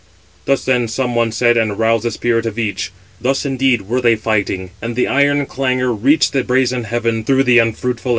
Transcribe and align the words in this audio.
Thus, 0.45 0.65
then, 0.65 0.87
some 0.87 1.13
one 1.13 1.31
said, 1.31 1.57
and 1.57 1.69
aroused 1.69 2.05
the 2.05 2.09
spirit 2.09 2.47
of 2.47 2.57
each. 2.57 2.91
Thus 3.21 3.45
indeed 3.45 3.83
were 3.83 4.01
they 4.01 4.15
fighting; 4.15 4.71
and 4.81 4.95
the 4.95 5.05
iron 5.07 5.45
clangour 5.45 5.89
558 5.89 6.03
reached 6.13 6.33
the 6.33 6.43
brazen 6.43 6.83
heaven 6.85 7.23
through 7.23 7.43
the 7.43 7.59
unfruitful 7.59 8.09
air. 8.09 8.09